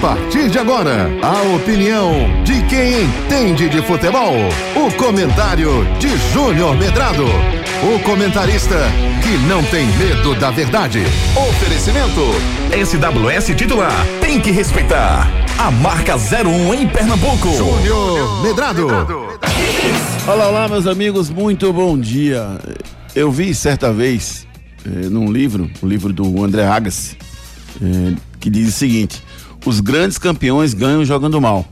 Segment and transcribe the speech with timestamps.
[0.00, 2.12] partir de agora, a opinião
[2.44, 4.34] de quem entende de futebol.
[4.76, 7.24] O comentário de Júnior Medrado.
[7.82, 8.76] O comentarista
[9.22, 11.02] que não tem medo da verdade.
[11.36, 12.20] Oferecimento.
[12.72, 13.92] SWS titular.
[14.20, 15.28] Tem que respeitar.
[15.58, 17.48] A marca 01 em Pernambuco.
[17.56, 18.86] Júnior Medrado.
[20.26, 22.60] Olá, olá, meus amigos, muito bom dia.
[23.16, 24.46] Eu vi certa vez
[24.86, 27.16] eh, num livro, o um livro do André Agassi,
[27.82, 29.22] eh, que diz o seguinte:
[29.64, 31.66] os grandes campeões ganham jogando mal.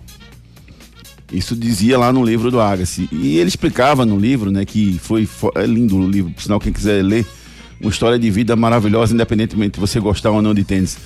[1.32, 3.08] Isso dizia lá no livro do Agassi.
[3.10, 6.72] E ele explicava no livro, né, que foi, é lindo o livro, por sinal quem
[6.72, 7.27] quiser ler,
[7.80, 10.96] uma história de vida maravilhosa, independentemente de você gostar ou não de tênis.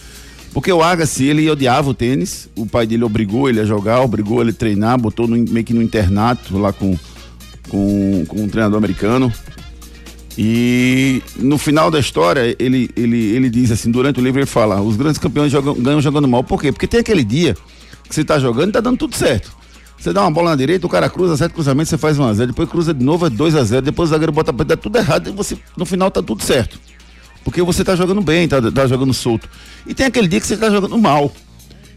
[0.52, 4.40] Porque o Agassi, ele odiava o tênis, o pai dele obrigou ele a jogar, obrigou
[4.40, 6.98] ele a treinar, botou no, meio que no internato lá com,
[7.68, 9.32] com, com um treinador americano.
[10.42, 14.80] E no final da história, ele, ele, ele diz assim, durante o livro ele fala,
[14.80, 16.42] os grandes campeões jogam, ganham jogando mal.
[16.42, 16.72] Por quê?
[16.72, 17.54] Porque tem aquele dia
[18.08, 19.54] que você tá jogando e tá dando tudo certo.
[19.98, 22.32] Você dá uma bola na direita, o cara cruza, sete cruzamentos, você faz 1 a
[22.32, 24.78] 0 depois cruza de novo, é 2 a 0 depois o zagueiro bota pra dá
[24.78, 26.80] tudo errado e você, no final tá tudo certo.
[27.44, 29.46] Porque você tá jogando bem, tá, tá jogando solto.
[29.86, 31.30] E tem aquele dia que você tá jogando mal.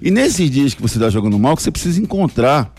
[0.01, 2.73] E nesses dias que você tá jogando mal, que você precisa encontrar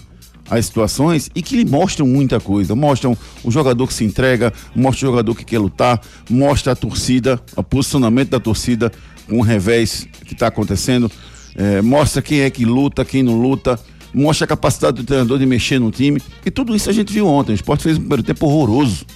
[0.50, 2.75] as situações e que lhe mostram muita coisa.
[2.75, 7.41] Mostram o jogador que se entrega, mostra o jogador que quer lutar, mostra a torcida,
[7.56, 8.92] o posicionamento da torcida
[9.28, 11.11] com o revés que está acontecendo,
[11.55, 13.78] é, mostra quem é que luta, quem não luta,
[14.12, 16.20] mostra a capacidade do treinador de mexer no time.
[16.45, 17.53] E tudo isso a gente viu ontem.
[17.53, 19.06] O esporte fez um primeiro tempo horroroso.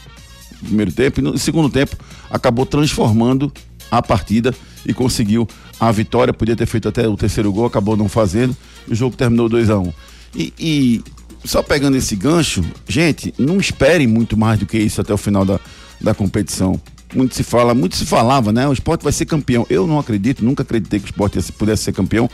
[0.60, 1.96] Primeiro tempo, e no segundo tempo
[2.28, 3.52] acabou transformando
[3.90, 4.52] a partida
[4.84, 5.46] e conseguiu
[5.78, 6.32] a vitória.
[6.32, 8.56] Podia ter feito até o terceiro gol, acabou não fazendo.
[8.88, 9.92] O jogo terminou 2 a 1 um.
[10.34, 11.02] E, e,
[11.44, 15.44] só pegando esse gancho, gente, não espere muito mais do que isso até o final
[15.44, 15.60] da,
[16.00, 16.80] da competição.
[17.14, 18.68] Muito se fala, muito se falava, né?
[18.68, 19.66] O esporte vai ser campeão.
[19.70, 22.28] Eu não acredito, nunca acreditei que o esporte pudesse ser campeão.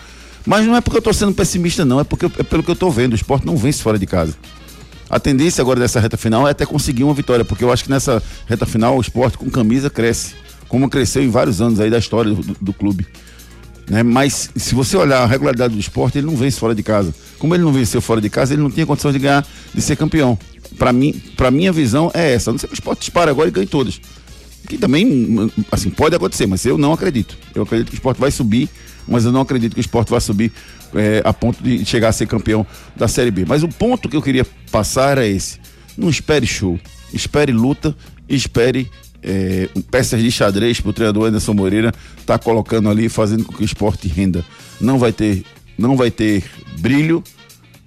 [0.44, 2.00] Mas não é porque eu tô sendo pessimista, não.
[2.00, 3.12] É porque é pelo que eu tô vendo.
[3.12, 4.34] O esporte não vence fora de casa.
[5.08, 7.90] A tendência agora dessa reta final é até conseguir uma vitória, porque eu acho que
[7.90, 10.34] nessa reta final o esporte com camisa cresce,
[10.66, 13.06] como cresceu em vários anos aí da história do, do clube.
[13.88, 14.02] Né?
[14.02, 17.14] Mas se você olhar a regularidade do esporte, ele não vence fora de casa.
[17.44, 19.96] Como ele não venceu fora de casa, ele não tinha condição de ganhar, de ser
[19.96, 20.38] campeão.
[20.78, 22.50] Para mim, para minha visão é essa.
[22.50, 24.00] Não sei que o esporte dispara agora e ganhe todas.
[24.66, 27.36] Que também, assim, pode acontecer, mas eu não acredito.
[27.54, 28.66] Eu acredito que o esporte vai subir,
[29.06, 30.52] mas eu não acredito que o esporte vai subir
[30.94, 32.66] é, a ponto de chegar a ser campeão
[32.96, 33.44] da Série B.
[33.46, 35.60] Mas o ponto que eu queria passar é esse.
[35.98, 36.80] Não espere show.
[37.12, 37.94] Espere luta,
[38.26, 38.90] espere
[39.22, 41.92] é, peças de xadrez para o treinador Anderson Moreira
[42.24, 44.42] tá colocando ali, fazendo com que o esporte renda.
[44.80, 45.44] Não vai ter,
[45.78, 46.44] não vai ter
[46.78, 47.22] brilho,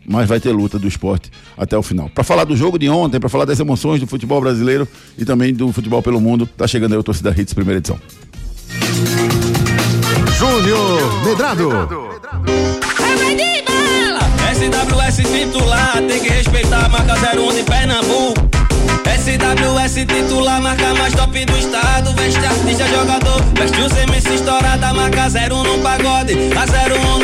[0.08, 2.10] mas vai ter luta do esporte até o final.
[2.10, 4.88] Para falar do jogo de ontem, para falar das emoções do futebol brasileiro
[5.18, 8.00] e também do futebol pelo mundo, tá chegando aí o Torcida Hits, primeira edição.
[10.38, 11.70] Júnior Medrado.
[14.58, 18.48] SWS titular, tem que respeitar a marca 01 de Pernambuco.
[19.28, 22.14] SWS titular, marca mais top do estado.
[22.14, 23.42] Veste artista, jogador.
[23.56, 26.34] Veste os MC estourada, marca 01 no pagode.
[26.56, 27.17] A 01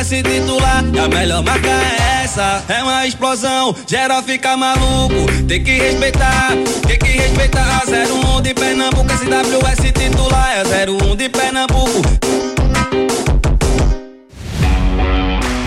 [0.00, 0.84] brega, SWS titular.
[0.92, 2.62] E a melhor marca é essa.
[2.68, 5.26] É uma explosão, geral fica maluco.
[5.46, 6.50] Tem que respeitar,
[6.86, 7.60] tem que respeitar.
[7.60, 10.50] A 01 de Pernambuco, SWS titular.
[10.52, 12.02] É 01 de Pernambuco.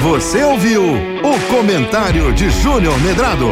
[0.02, 3.48] Você ouviu o comentário de Júnior Medrado.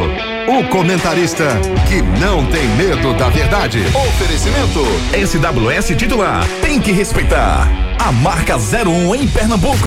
[0.48, 1.44] O comentarista
[1.88, 3.78] que não tem medo da verdade.
[3.94, 4.84] Oferecimento.
[5.14, 6.46] SWS titular.
[6.60, 7.68] Tem que respeitar.
[7.98, 9.78] A marca 01 em Pernambuco.